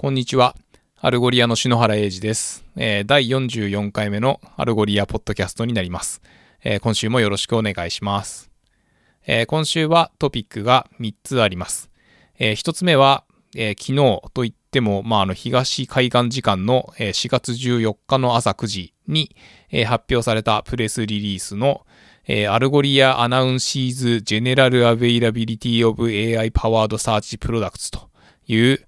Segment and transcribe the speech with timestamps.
[0.00, 0.56] こんにちは。
[0.98, 6.22] アルゴリアの篠原英二です、えー、第44回目のアルゴリアポッドキャストになります。
[6.64, 8.50] えー、今週もよろしくお願いします。
[9.26, 11.90] えー、今週はトピックが3つあります。
[12.38, 13.24] え1つ目は、
[13.54, 19.36] え昨日といっても、まあ、あの東海岸時間の4月14日の朝9時に、
[19.84, 21.84] 発表されたプレスリリースの、
[22.48, 28.09] Algolia Announces General Availability of AI Powered Search Products と
[28.50, 28.80] いう、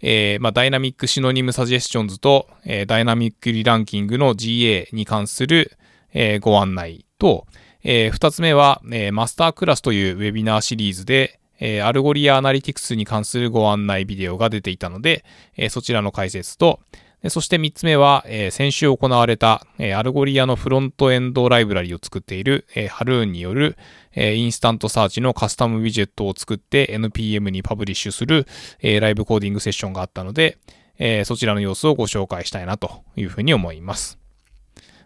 [0.00, 5.72] えー、まあ、 Dynamic Synonym Suggestions と、えー、 Dynamic Re-Ranking の GA に関する、
[6.12, 7.46] えー、ご案内と、
[7.82, 15.24] え、2つ目は、え、 Masterclass というウェビナーシリーズで、え、 Algolia Analytics に関するご案内ビデオが出ていたので、
[15.56, 16.80] え、そちらの解説と、
[17.28, 23.76] そして3つ目は、えー、先週行われた、えー、アルゴリアのフロントエンドライブラリを作っている、えー、ハルーンによる、
[24.14, 28.46] え、 InstantSearch のカスタムウィジェットを作って NPM にパブリッシュする、
[28.80, 30.56] え、ライブコーディングセッションがあったので、
[30.98, 34.18] え、そちらの様子をご紹介したいなというふうに思います。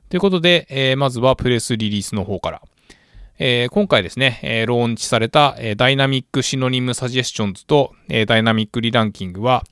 [0.08, 2.62] ということで、え、まずはプレスリリースの方から。
[3.40, 9.64] えー、今回ですね、えー、ローンチされた、えー、 Dynamic Synonym Suggestions と、えー、 Dynamic Re-Ranking は、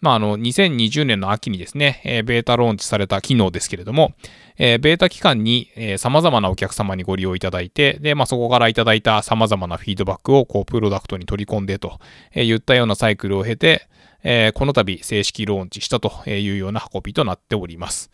[0.00, 4.14] まあ、あの、2020年の秋にですね、えー、ベータローンチされた機能ですけれども、
[4.58, 11.98] えー、ベータ期間に、えー、様々なお客様にご利用いただいて、で、まあ、そこからいただいた様々なフィードバックを、こう、プロダクトに取り込んでと、
[12.32, 13.88] えー、言ったようなサイクルを経て、
[14.22, 18.10] えー、この度正式ローンチしたというような運びとなっております。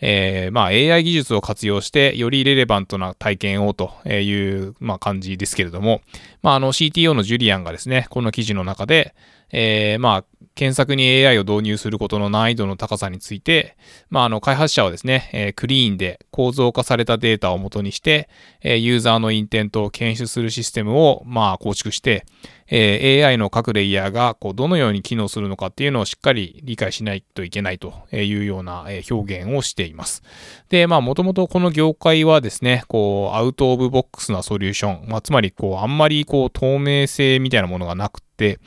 [0.00, 6.00] えー、まあ AI 技術を活用してよりレレバントな体験をという、まあ、感じですけれども、
[6.42, 9.14] まあ、の CTO のジュリアンがですね、この記事の中で、
[9.52, 13.76] えー、まあ、検索に AI を導入することの難易度の高さについて、
[14.10, 18.28] まあ、あの、開発者はですね、えー、クリーンで構造化されたデータを元にして、
[18.62, 22.26] え、ユーザーのインテントを検出するシステムを、まあ、構築して、
[22.70, 30.22] えー、AI の各レイヤーがこうどのように機能するのかっていうのをしっかり理解しないといけないというような表現をしています。
[30.68, 38.60] で、まあ、もともとこの業界はですね、こう、アウトオブボックスなソリューション、まあ、つまり、こう、あんまりこう、透明性みたいなものがなくて、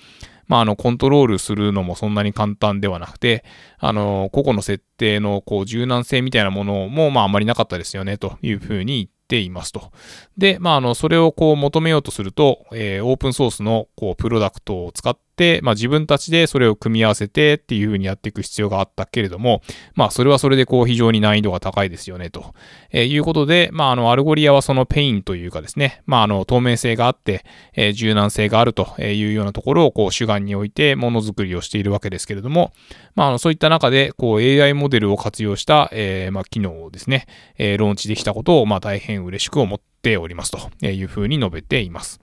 [0.48, 3.46] まあ、あの、コントロールするのもそんなに簡単ではなくて、
[3.80, 9.92] あの、個々の設定の、こう、柔軟性みたいなものも、まあ、あまりなかったですよね、というふうに言っていますと。
[10.38, 15.18] で、まあ、あの、それをこう求めようとすると、えー、オープンソースの、こう、プロダクトを使っ、
[15.64, 19.62] まあ自分たちでそれを組み合わせてっていう風にやっていく必要があったけれども、
[19.96, 22.54] まあそれはそれでこう非常に難易度が高いですよね、と、
[22.92, 32.72] えいうことで、まああのアルゴリアはその pain というかですね、まああの透明性があって、えー、柔軟性があるというようなところをこう主眼に置いてものづくりをしているわけですけれども、
[33.16, 37.26] まあそういった中でこう AI モデルを活用した、えー、まあ機能をですね、
[37.58, 42.20] えー、ローンチできたことをまあ大変嬉しく思っておりますというふうに述べています。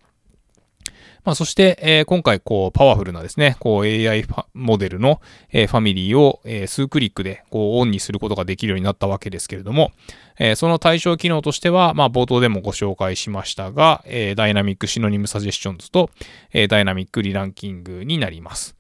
[1.25, 5.20] まあ、そして、えー、今回、こう、パワフルなですね、こう、AI モデルの、
[5.50, 9.92] えー、ファミリーを、えー、数クリックで、こう、オンにすることができるようになったわけですけれども、
[10.38, 16.10] えー、その対象機能としては、まあ、冒頭でもご紹介しましたが、えー、 Dynamic Synonym Suggestions と、
[16.53, 18.79] えー、 Dynamic Re-Ranking になります。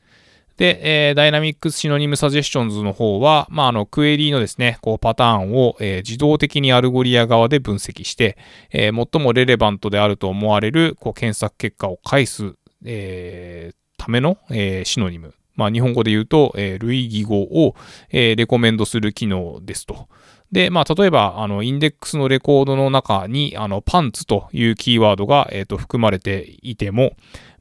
[0.60, 8.36] で、えー、 Dynamic Synonym Suggestions の方は、まあ、あの、クエリーのですね、こう、パターンを、えー、自動的にアルゴリア側で分析して、
[8.70, 15.32] えー、最も relevant であると思われる、こう、検索結果を返す、えー、ための、えー、 synonym。
[15.56, 17.74] まあ、日本語で言うと、えー、類義語を、
[18.10, 20.08] えー、レコメンドする機能ですと。
[20.52, 27.12] で、まあ、例えば、あの、インデックスのレコードの中に、あの、パンツというキーワードが、えっ、ー、と、含まれていても、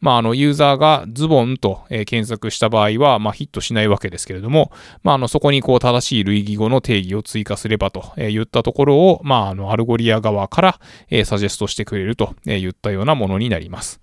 [0.02, 4.72] まあ、あの、ユーザーがズボンと、え、検索した場合は、まあ、ヒットしないわけですけれども、
[5.04, 10.80] まあ、あの、そこにこう、正しい類義語の定義を追加すればと、え、言ったところを、まあ、あの、アルゴリア側から、
[11.10, 14.00] え、サジェストしてくれると、え、言ったようなものになります。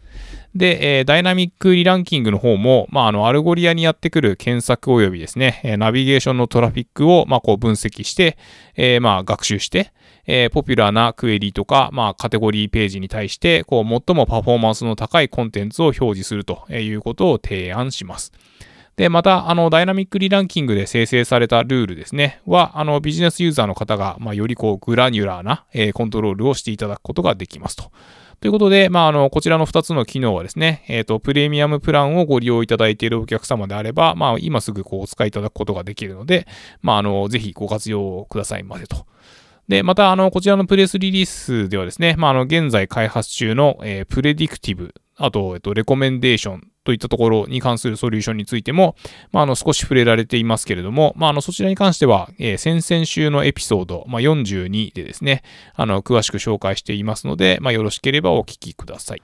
[0.55, 8.39] で、えー、 Dynamic Re-Ranking の方も、まあ、あの、アルゴリアにやってくる検索及びですね、えナビゲーションのトラフィックを、まあ、こう分析して、
[8.75, 9.93] えー、まあ、学習して、
[10.27, 18.33] えー、ポピュラーなクエリとか、まあ、カテゴリーページに対して、こう、最もパフォーマンスの高いコンテンツを表示するということを提案します。
[18.97, 27.93] で、また、あの、 Dynamic Re-Ranking で生成されたルールですね、は、あの、ビジネスユーザーの方が、まあ、よりこう、 granular な、えー、コントロールをしていただくことができますと。
[28.41, 36.47] ということで、まあ、あの、こちらの2つの機能はですね、えっ、ー、と、プレミアムプランをご利用いただいているお客様であれば、まあ、今すぐこう、お使いいただくことができるので、
[36.81, 39.07] まあ、あの、ぜひご活用くださいませと。
[39.69, 48.95] で、また、あの、こちらのプレスリリースではですね、まあ、あの、現在開発中の、えー、プレディクティブ、あと、えっと、レコメンデーションといったところに関するソリューションについても、
[49.33, 55.43] まあ、あの少し触れられていますけれども、まあ、あのそちらに関しては、えー、先々週のエピソード、まあ、42でですね、
[55.75, 59.23] あの詳しく紹介していますので、まあ、よろしければお聞きください。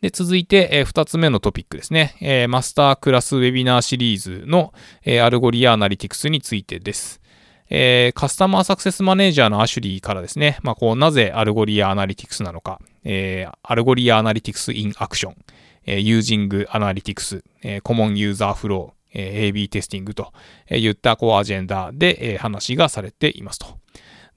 [0.00, 2.16] で、続いて、えー、つ目のトピックですね。
[2.20, 4.72] えー、 Masterclass ウェビナーシリーズの、
[5.04, 7.20] えー、 Algolia Analytics についてです。
[7.70, 15.36] えー、カスタマーサクセスマネージャーのアシュリーからですね、まあ、こう、なぜ Algolia Analytics なのか、えー、 Algolia Analytics in Action、
[15.86, 20.32] えー、 Using Analytics、えー、 Common User Flow、えー、AB Testing と
[20.70, 23.78] いったこうアジェンダで、えー、話がされていますと。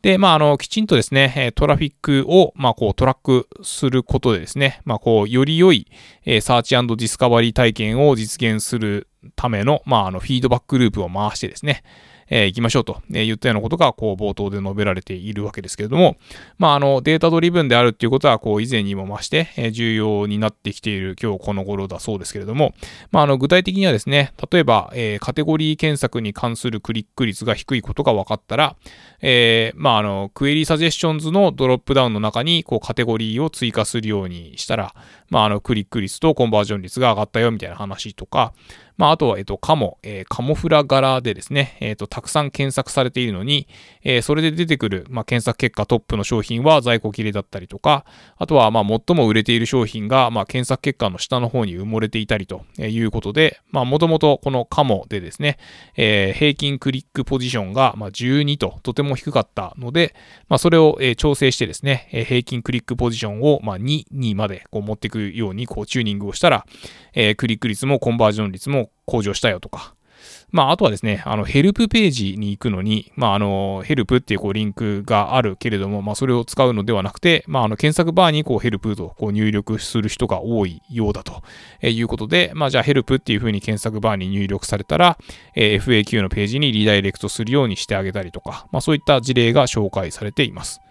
[0.01, 5.85] で、まあ、あの、きちんとですね、トラフィックを、まあ、こう、トラックすることでですね、まあ、こう、より良い、
[6.25, 11.83] え search discovery 体験を実現するための、まあ、あの、フィードバックループを回してですね、
[12.31, 16.15] えー、行きましょうと言ったようなことが、こう、冒頭で述べられているわけですけれども、
[16.57, 22.73] まあ、あの、データドリブンであるっていうことは、こう、以前にも増して、えー、重要になってきている今日この頃だそうですけれども、
[23.11, 28.77] まあ、あの、具体的にはですね、例えば、えー、カテゴリー検索に関するクリック率が低いことが分かったら、
[29.21, 34.95] えー、まあ、あの、クエリーサジェスションズのドロップダウンの中に、こう、カテゴリーを追加するようにしたら、
[35.29, 38.53] まあ、あの、クリック率とコンバージョン率が上がったよみたいな話とか、
[39.01, 43.68] まあ、あとは、えっと、カモ、えー、カモフラ柄でですね、えっと、たくさん検索されているのに、
[44.03, 48.06] えー、それで出てくる、まあ、検索結果トップの商品は在庫切れだったりとか、
[48.38, 55.57] あとは、まあ、最も売れている商品が、まあ、検索結果の下の方に埋もれていたりということで、まあ、もともとこのカモでですね、
[55.98, 60.13] えー、平均クリックポジションが、まあ、12ととても低かったので、
[60.48, 66.68] まあ、それを、えー、調整してですね、えー、平均クリックポジションを、まあ、2にまでこう持っていくようにこうチューニングをしたら、
[67.15, 69.95] えー、クリック率もコンバージョン率も向上したよとか、
[70.51, 81.41] まあ、あとはですね、あの、ヘルプページに行くのに、まあ、あの、ヘルプっていうこうリンクがあるけれども、まあ、それを使うのではなくて、まあ、あの、検索バーにこうヘルプとこう入力する人が多いようだと
[81.81, 85.17] えいうことで、まあ、じゃあヘルプっていうふうに検索バーに入力されたら、
[85.55, 90.81] え、FAQ のページにリダイレクトするようにしてあげたりとか、まあ、そういった事例が紹介されています。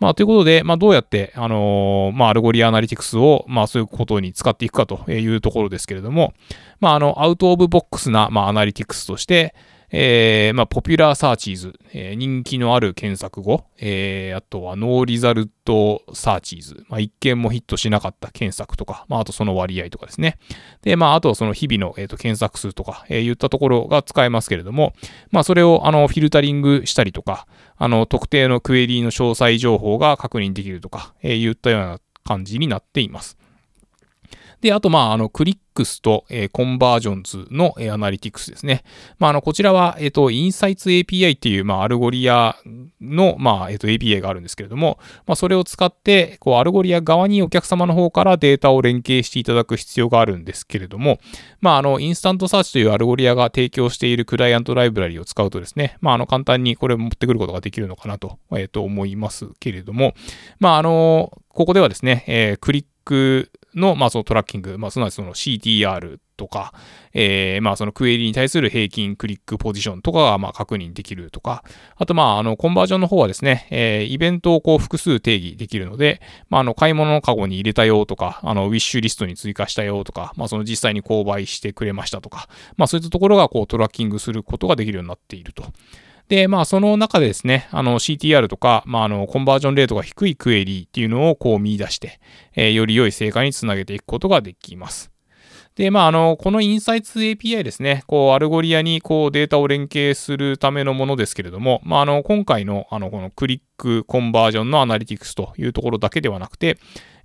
[0.00, 6.34] まあ、ということで、まあ、どうやって、あのー、まあ、 Algolia Analytics を、まあ、そういうことに使っていくかというところですけれども、
[6.80, 9.54] まあ、あの、 out of box な、まあ、アナリティクスとして、
[9.90, 20.38] えー、まあ、 popular searches、えー、人気のある検索語、えー、あとは no result searches、まあ、一件もヒットしなかった検索とか、まあ、あとその割合とかですね。
[20.82, 24.92] で、まあ、あとはその日々の、えー、と検索数とか、えー、言ったところが使えますけれども、
[25.30, 27.46] まあ、それを、あの、フィルタリングしたりとか、
[27.76, 33.38] あの、特定のクエリーの詳細情報が確認できるとか、えー、言ったような感じになっています。
[34.60, 38.82] で、あと、まあ、あの、 clicks と、えー、 conversions の、えー、アナリティクスですね。
[39.18, 42.56] まあ、あの、こちらは、えっ、ー、と、 Insights API っていう、まあ、 Algolia
[43.00, 51.20] の、まあ、えっ、と、API があるんですけれども、まあ、それを使って、こう、 Algolia 側にお客様の方からデータを連携していただく必要があるんですけれども、
[51.60, 60.14] まあ、あの、 InstantSearch という Algolia が提供しているクライアントライブラリを使うとですね、まあ、あの、簡単にこれを持ってくることができるのかなと、えっ、と、思いますけれども、
[60.58, 66.72] まあ、あの、ここではですね、えクリックの、まあ、そのトラッキング、まあ、すなわちその CTR とか、
[67.12, 71.64] えー、まあ、そのクエリに対する平均クリックポジションとかが、まあ、確認できるとか、
[71.96, 85.64] あと、まあ、あの、コンバージョンの方はですね、えー、イベントをこう複数定義できるので、まあ、あの、買い物のカゴに入れたよとか、あの、ウィッシュリストに追加したよとか、まあ、その実際に購買してくれましたとか、まあ、そういったところがこうトラッキングすることができるようになっていると。
[86.28, 92.20] で、まあ、その中でですね、あの、CTR とか、まあ、あの、コンバージョンレートが低いクエリーっていうのをこう見出して、
[92.54, 95.10] えー、より良い成果につなげていくことができます。
[95.74, 106.78] で、まあ、あの、このインサイツ API ですね、こう、 Algolia にこうデータを連携するためのものですけれども、まあ、あの、今回の、あの、このクリックコンバージョンのアナリティクスというところだけではなくて、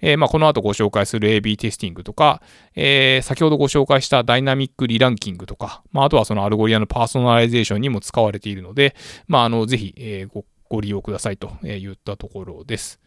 [0.05, 2.41] えー、まあ、この後ご紹介する AB テスティングとか、
[2.75, 8.95] えー、先ほどご紹介した dynamic re-ranking とか、まあ、あとはその Algolia のパーソナライゼーションにも使われているので、
[9.27, 12.99] まあ、あの、ぜひ、え、ごご利用くださいと言ったところです。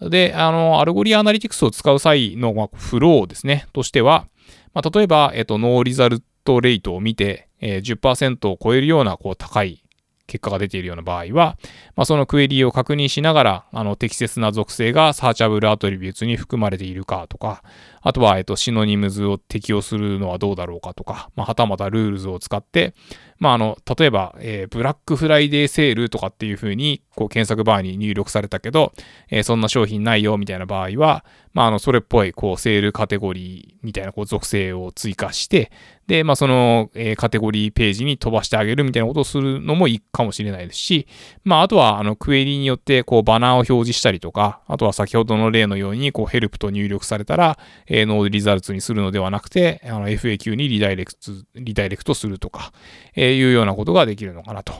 [0.00, 4.26] で、あの、 Algolia Analytics を使う際の、ま、フローですね、としては、
[4.72, 9.83] まあ、例えば、えっと、 no result rate を見て、えー、10%を超えるような、こう、高い
[10.26, 11.58] 結果が出ているような場合は、
[11.96, 17.62] まあ、そのクエリを確認しながら、あの、適切な属性が searchable attributes に含まれているかとか、
[18.04, 22.94] あとは、えっと、 synonyms を適用するのはどうだろうかとか、まあ、はたまた rules を使って、
[23.38, 28.92] まあ、あの、例えば、えー、ブラックフライデーセールとかっていう風に、こう、検索バーに入力されたけど、
[29.28, 35.70] えー、そんな商品ないよ、みたいな場合は、まあ、あの、それっぽい、こう、セールカテゴリーみたいな、こう、属性を追加して、
[36.06, 41.06] で、まあ、その、えー、カテゴリーページに飛ばしてあげるみたいなことをするのもいいかもしれないですし、
[41.44, 52.72] まあ、あとは、あの、クエリによって、こう、バナーを表示したりとか、あとは先ほどの例のように、こう、ヘルプと入力されたら、えー、ノードリザルツにするのではなくて、あの、FAQ にリダイレクト、リダイレクトするとか、
[53.14, 54.74] えー、いうようなことができるのかなと。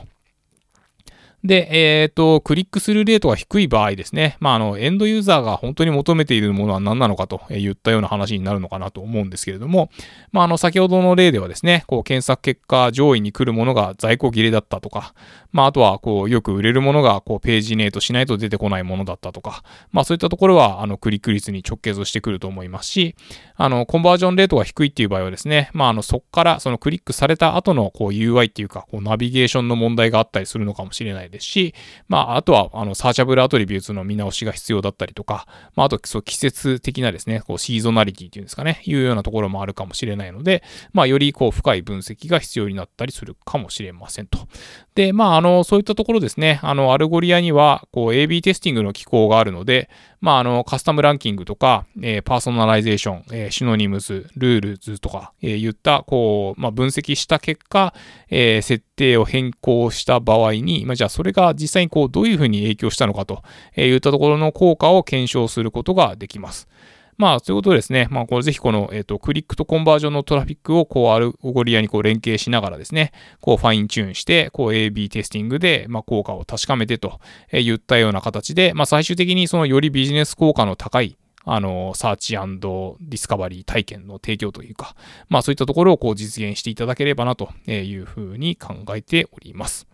[1.45, 1.67] で、
[2.01, 9.91] えっ、ー、と、クリックするレートが低い場合ですね、まあ、あの、エンドユーザーが本当に求めているものは何なのかと言ったような話になるのかなと思うんですけれども、
[10.31, 15.13] まあ、あの、先ほどの例ではですね、こう、検索結果上位に来るものが在庫切れだったとか、
[15.55, 23.15] まあ、あとは、こう、よく売れるものが、こう、ページネートしないと出てこないものだったとか、まあ、そういったところは、あの、クリック率に直結してくると思いますし、
[23.55, 31.73] あの、コンバージョンレートが低いっていう場合はですね、まあ、あの、そこから、そのクリックされた後の、こう、UI っていうか、こう、ナビゲーションの問題があったりするのかもしれないですし、
[32.09, 35.47] まあ、あとは、あの、サーチャブルアトリビューツの見直しが必要だったりとか、
[35.77, 44.49] まあ、あと、そう、季節的なですね、こう、シーゾナリティっていうんですかね、いうようなところもあるかもしれないので、まあ、より、こう、深い分析が必要になったりするかもしれませんと。
[44.95, 57.93] で、まあ、あの、のそういったところですね、あの、 Algolia には、こう、AB テスティングの機構があるので、まあ、あの、カスタムランキングとか、えー、パーソナライゼーション、えー、 synonyms、rules とか、えー、言った、こう、まあ、分析した結果、
[58.29, 63.43] えー、設定を変更した場合に、まあ、じゃあそれが実際にこう、どういうふうに影響したのかと
[63.77, 66.67] いったところの効果を検証することができます。
[67.17, 68.07] まあ、そういうことですね。
[68.11, 77.19] まあ、これぜひこの、えっ、ー、と、クリックとコンバージョンのトラフィックを、こう、 Algolia にこう連携しながらですね、こう、 fine-tune して、こう、AB テスティングで、まあ、効果を確かめてと
[77.51, 84.95] え言ったような形で、まあ、最終的にそのよりビジネス効果の高い、あの、 search discovery 体験の提供というか、
[85.29, 89.87] まあそういったところをこう実現していただければなというふうに考えております。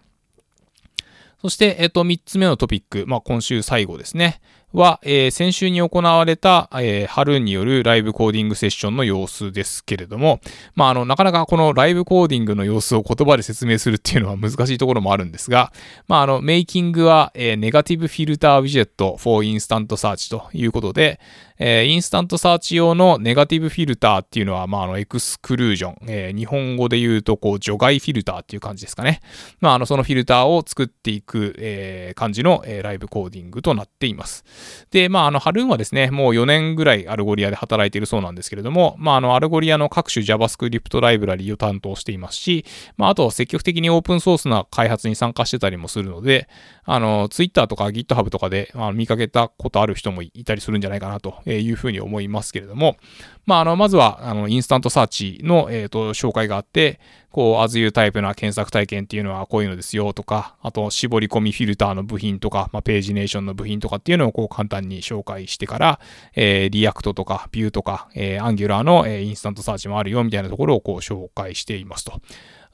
[1.41, 4.39] そして、えっと、三つ目のトピック、まあ今週最後ですね。
[4.73, 10.39] は、えー、先週に行われた、えー、ハルーンによるライブコーディングセッションの様子ですけれども、
[10.75, 15.73] まあ、あの、なかなかこのライブコーディングの様子を言葉で説明するっていうのは難しいところもあるんですが、
[16.07, 21.19] まあ、あの、メイキングは、えー、ネガティブフィルターウィジェット for インスタントサーチということで、
[21.63, 29.19] えー、 InstantSearch 用のネガティブフィルターっていうのは、まあ、あの、 exclusion、えー、日本語で言うと、こう、除外フィルターっていう感じですかね。
[29.59, 34.43] まあ、あの、そのフィルターを作っていく、えー、感じの、えー、ライブコーディングとなっています。
[34.89, 42.65] で、まあ、あの、ハルーンはですね、もう4年ぐらい Algolia で働いているそうなんですけれども、まあ、あの、アルゴリアの各種 JavaScript ライブラリを担当していますし、
[42.97, 46.49] まあ、あと積極的にオープンソースな開発に参加してたりもするので、
[46.85, 52.53] あの、Twitter とか GitHub とかで、まあ、見かけたことある人もいたりするんじゃないかなとえいうふうに思います。
[52.53, 52.97] けれども、
[53.45, 56.99] まあ、あの、まずは、あの、 InstantSearch の、えっ、と、紹介があって、
[57.31, 65.99] こう、as you タイプな検索体験っていうのはこういうのですよとか、あと、絞り込みフィルターの部品とか、まあ、ページネーションの部品とかっていうのをこう、簡単に紹介してから、
[66.35, 72.21] えー、 React とか、 Vue とか、えー、 Angular の、えー、 InstantSearch もあるよみたいなところをこう、紹介していますと。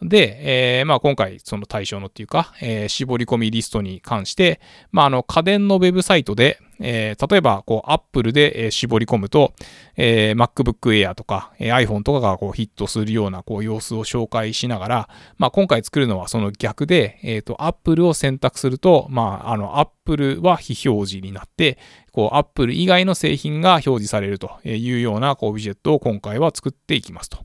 [0.02, 4.62] で、えー、まあ今回その対象のっていうか、えー、絞り込みリストに関して、
[4.92, 9.54] まああの家電のウェブサイトで、えー、例えばこう Apple で、絞り込むと、
[9.96, 21.80] え MacBook Air とか、え iPhone とかがこうヒットするようなこう様子を紹介しながら、まあ今回作るのはその逆で、えっ、と Apple を選択すると、まああの Apple は非表示になって、
[22.12, 27.40] こう Apple 以外の製品が表示されるというようなこうウィジェットを今回は作っていきますと。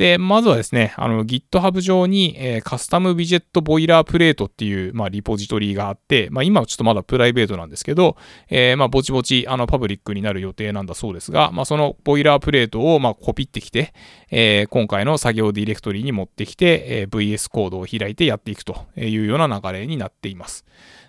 [0.00, 8.16] で、まずはですね、あの GitHub 上に、えー、カスタムウィジェットボイラープレートっていう、まあ、リポジトリがあって、まあ、今はちょっとまだプライベートなんですけど、
[8.48, 13.92] えー、まあ、ぼちぼち、あの、パブリックになる予定なんだそうですが、まあ、そのボイラープレートを、まあ、コピってきて、
[14.30, 20.64] えー、今回の作業ディレクトリに持ってきて、えー、VS コードを開いてやっていくというような流れになっています。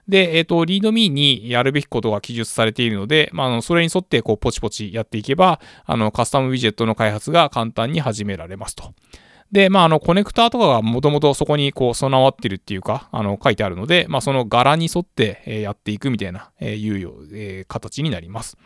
[0.08, 8.94] で、えっ、ー、と、リードミーにやるべきことが記述されているので、まあ、あのそれに沿って、こう、ポチポチやっていけば、あの、 custom widget の開発が簡単に始められますと。
[9.52, 18.58] で、まあ、あの、コネクターとかがもともとそこにこう備わってるっていうか、あの、書いてあるので、まあ、その型に沿って、えやっていくみたいな、えいうえ、え形になります。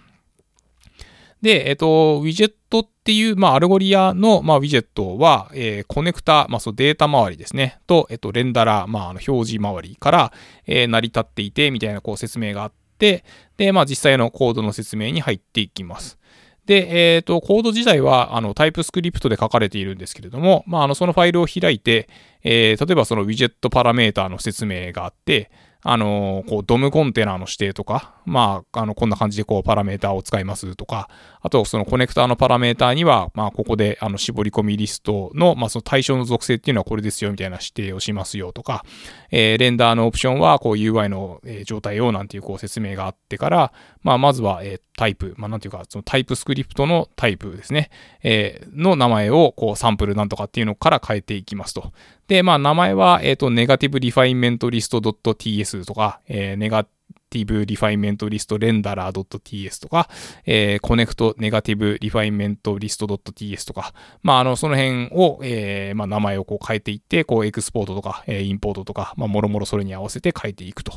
[1.42, 10.34] で、えっ、と、 widget っていう、まあ、 Algolia の、まあ、 widget は、えー、コネクタ、まあ、そうデータ周りですね、と、えっ、と、 renderer、まあ、あの表示周りから、
[10.66, 13.24] え、成り立っていて、みたいな、こう、説明があって、
[13.58, 16.18] で、まあ、実際のコードの説明に入っていきます。
[16.66, 22.10] で、えっ、ー、と、コード自体は、あの、タイプスクリプトで書かれているんですけれども、まあ、あの、そのファイルを開いて、
[22.44, 25.52] えー、例えばそのウィジェットパラメーターの説明があって、
[25.88, 31.10] あの、こう、ドムコンテナの指定とか、まあ、あの、こんな感じでこう、パラメータを使いますとか、
[31.42, 38.84] あと、そのコネクターのパラメーターには、まあ、ここで、あの、絞り込みリストの、まあ、その対象の属性っていうのはこれですよ、みたいな指定をしますよとか、
[39.30, 47.90] えー、 render のオプションは、こう、UI の、え状態を、なんていう、こう、説明があってから、まあ、まずは、えー、タイプ、まあ、なんていうか、その TypeScript のタイプですね、
[48.24, 51.92] えー、の名前を、こう、サンプルなんとかっていうのから変えていきますと。
[52.28, 60.10] で、まあ、名前は、えっ、ー、と、 negative refinement list .ts とか、えー、 negative refinement list renderer .ts とか、
[60.46, 70.94] えー、 connect negative refinement list .ts とか、まあ、あの、その辺を、えー、まあ、名前をこう変えていって、こう、 export とか、えー、 import とか、まあ、もろもろそれに合わせて変えていくと。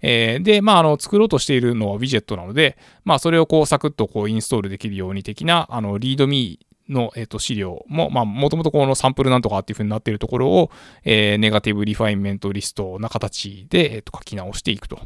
[0.00, 10.70] えー、で、まあ、あの、作ろうとしているのは widget なので、まあ、それをこう、サクッとこう、インストールできるように的な、あの、 README、の、えっ、と、資料も、まあ、もともとこのサンプルなんとかっていう風になっているところを、
[11.04, 15.00] えー、 negative refinement list な形で、えっ、と、書き直していくと。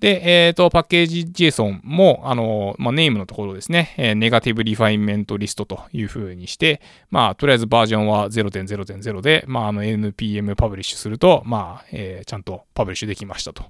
[0.00, 13.64] で、えっ、ー、と、 package JSON も、あの、まあ、 name のところですね、えー、 negative refinement list という風にして、まあ、とりあえずバージョンは0.0.0で、まあ、あの、NPM パブリッシュすると、まあ、えー、ちゃんと publish できましたと。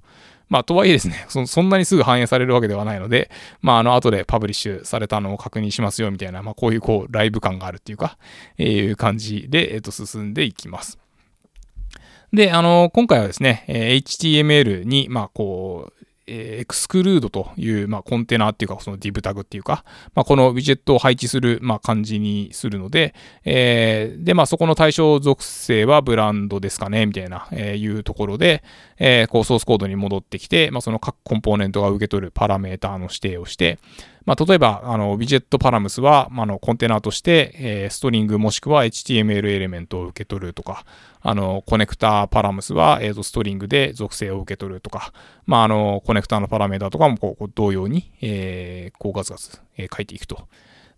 [0.49, 3.31] まあ、とはいえですねそ、そんなにすぐ反映されるわけではないので、
[3.63, 8.19] まあ、あの、後でパブリッシュされたのを確認しますよ、みたいな、まあ、こういう、こう、ライブ感があるっていうか、
[8.59, 10.99] えー、いう感じで、えっ、と、進んでいきます。
[12.33, 23.15] で、あの、今回はですね、え HTML に、まあ、こう、えー、エクスクルードという、まあ、コンテナっていうか、そのディブタグっていうか、まあ、このウィジェットを配置する、まあ、感じにするので、
[23.45, 28.63] えー、で、まあ、そこの対象属性はブランドですかね、みたいな、えー、いうところで、
[28.99, 33.79] えー、こう、ソースコードに戻ってきて、まあ、その各コンポーネントが受け取るパラメーターの指定をして、
[34.27, 40.85] まあ、例えば、あの、ビジェットパラムスは、まあ、の、コンテナとして、えー、ストリングもしくは HTML エレメントを受け取るとか、
[41.23, 45.13] あの、コネクターパラムスは、えー、と、ストリングで属性を受け取るとか、
[45.47, 50.49] まあ、あの、コネクターのパラメータとかも、こう、同様に、えー、こう、ガツガツ、えー、書いていくと。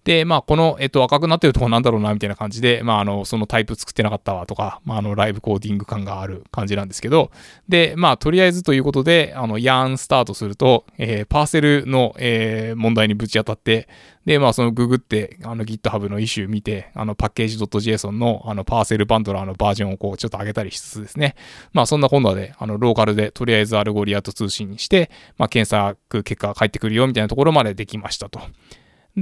[0.09, 7.31] で、まあ、この、えっと、赤くなってるとこなんだろうな、みたいな感じで、まあ、あの、そのタイプ作ってなかったわとか、まあ、あの、ライブコーディング感がある感じなんですけど、
[7.69, 13.87] で、まあ、とりあえずということで、あの、 yarn start すると、えー、 Parcel の、えー、問題にぶち当たって、
[14.25, 21.35] で、まあ、そのググって、あの GitHub のイシュー見て、あのパッケージ .json のあの parcel bundler のバージョンをこうちょっと上げたりしつつですね。
[21.75, 28.41] まあ、そんな今度はで、あのローカルでとりあえず Algolia と通信して、まあ、検索結果が返ってくるよみたいなところまでできましたと。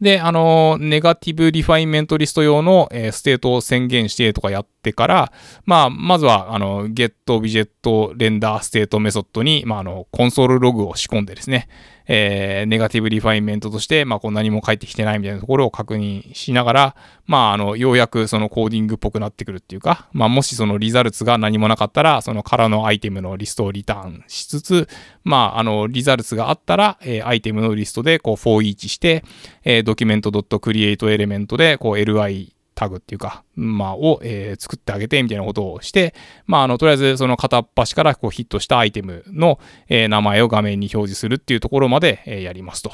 [0.00, 5.32] で、あの、 negative refinement list 用の、えー、 state を宣言してとかやってから、
[5.64, 11.68] まあ、まずは、あの、get widget render state メソッドに、まあ、あの、 console log を仕込んでですね、
[12.08, 16.96] えー、 negative refinement として、まあ、こう何も返ってきてないみたいなところを確認しながら、
[17.26, 24.88] まあ、あの、ようやくそのコーディングっぽくなってくるっていうか、まあ、もしその results が何もなかったら、その空のアイテムのリストをリターンしつつ、
[25.24, 29.24] まあ、あの、リザルツがあったら、えー、アイテムのリストで、こう、for each して、
[29.64, 36.14] えー、ドキュメント .create element で、こう、li タグっていうか、まあ、を、えー、作ってあげてみたいなことをして、
[36.46, 39.58] まあ、あの、とりあえずその片っ端からこうヒットしたアイテムの、
[39.88, 42.92] えー、名前を画面に表示するっていうところまで、えー、やりますと。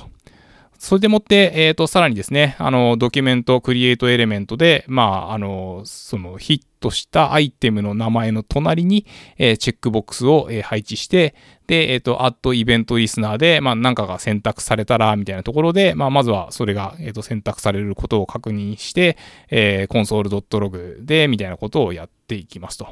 [0.82, 9.06] それでもって、えっ、ー、と、さらにですね、あの、ドキュメント、クリエイトエレメントで、まあ、あの、そのヒットしたアイテムの名前の隣に、
[9.38, 11.36] えー、チェックボックスを、えー、配置して、
[11.68, 19.16] で、えっ、ー、と、 add event listener で、まあ、なんかが選択されたら、みたいなところで、まあ、まずはそれが、えっ、と、選択されることを確認して、
[19.52, 22.88] えー、 console .log で、みたいなことをやっていきますと。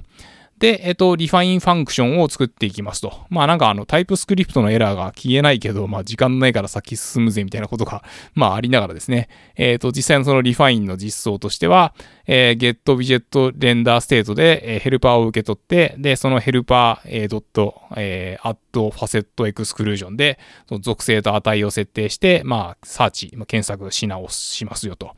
[0.61, 3.25] で、えっと、 refine function を作っていきますと。
[3.31, 9.31] まあなんかあの TypeScript のエラーが消えないけど、まあ時間ないから先進むぜみたいなことが、まあありながらですね。
[9.57, 11.95] えっ、と、実際のその refine の実装としては、
[12.27, 25.17] えー、get widget render state で、えー、ヘルパーを受け取って、で、そのヘルパー、えー、ドット、えー、add facet exclusion で、その属性と値を設定して、まあ、サーチ、まあ、検索し直しますよと。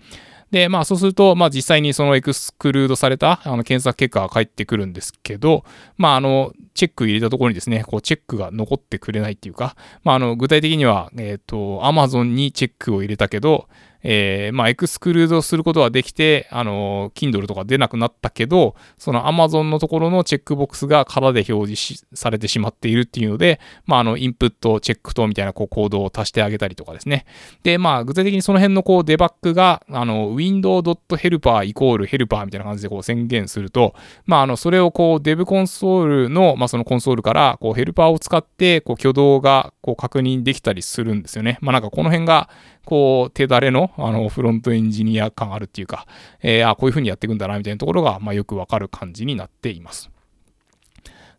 [0.52, 5.64] で、まあそうすると、まあ実際にそのエクスクルードされたあの検索結果が返ってくるんですけど、
[5.96, 13.66] まああの、チェック入れたところにですね、こうチェックが残ってくれないっていうか、まああの、具体的には、えっ、ー、と、Amazon にチェックを入れたけど、
[14.02, 27.26] えー、まあ、エクスクルードすることはできて、あの、Kindle とか出なくなったけど、その Amazon のところのチェックボックスが空で表示されてしまっているっていうので、まあ、あの、インプット、チェックとみたいなこうコードを足してあげたりとかですね。
[27.62, 33.94] で、まあ、具体的にその辺のこうデバッグが、あの、window.helper イコール helper みたいな感じでこう宣言すると、
[34.26, 41.58] まあ、あの、それをこうデブコンソールの、まあ、そのコンソールから、こうヘルパーを使って、こう挙動がこう確認できたりするんですよね。
[41.60, 42.48] まあ、なんかこの辺が、
[42.84, 46.06] こう、手だれの、あの、フロントエンジニア感あるっていうか、
[46.42, 50.10] えー、あこういう風にやっていくんだな、みたいなところが、まあ、よくわかる感じになっています。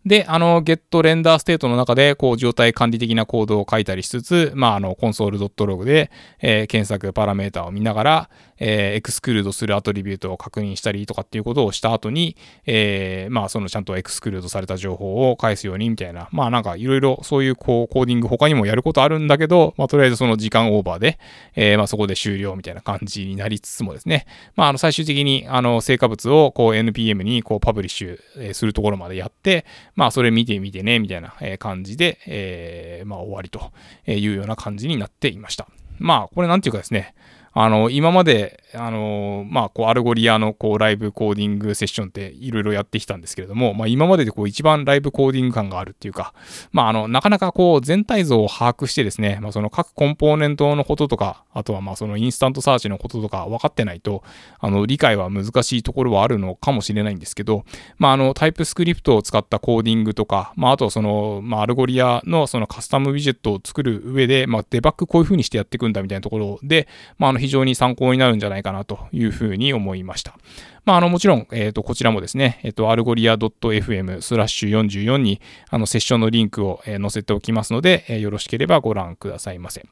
[0.05, 8.29] で、あの、ゲットレンダーステートの中で、こう、状態管理的なコードを書いたりしつつ、まあ、あの、console.log で、えー、検索パラメータを見ながら、
[8.65, 21.19] えー、エクスクルードするアトリビュートを確認したりとかっていうことをした後に、えー、まあ、そのちゃんとエクスクルードされた情報を返すようにみたいな、まあ、なんかいろいろそういうこう、コーディング他にもやることあるんだけど、まあ、とりあえずその時間オーバーで、
[21.55, 33.71] えー、まあ、そこで終了みたいな感じになりつつもですね、まあ、あの、最終的に、あの、成果物をこう、NPM にこう、 publish するところまでやって、まあ、それ見てみてね、みたいな感じで、えー、まあ、終わりと
[34.07, 35.67] いうような感じになっていました。
[35.99, 37.13] まあ、これなんていうかですね、
[37.53, 46.33] あの、今まで、あの、まあ、こう、 Algolia の、こう、 live coding session っていろいろやってきたんですけれども、まあ、今まででこう、一番 live coding 感があるっていうか、
[46.71, 54.23] まあ、あの、なかなかこう、全体像を把握してですね、まあ、その各コンポーネントのこととか、あとはまあ、その InstantSearch のこととか分かってないと、
[54.59, 57.65] あの、理解は難しいところはあるのかもしれないんですけど、
[57.97, 66.87] まあ、あの、 TypeScript を使ったコーディングとか、まあ、あとその、まあ、 Algolia のその custom widget を作る上で、まあ、デバッグこういう風にしてやっていくんだみたいなところで、
[67.19, 70.37] まあ、あの、非常に参考になるんじゃないかなというふうに思いました。
[70.85, 79.85] まあ、あの、もちろん、えっ、ー、と、こちらもですね、えっ、ー、と、 Algolia .fm スラッシュ44に、あの、セッションのリンクを、えー、載せておきますので、えよろしければご覧くださいませ。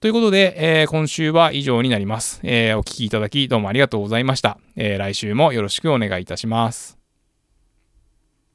[0.00, 4.56] ということで、えー、今週は以上になります、え、お聴きいただきどうもありがとうございました。
[4.76, 6.95] え、来週もよろしくお願いいたします。